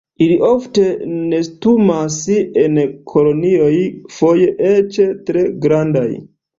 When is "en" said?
2.63-2.81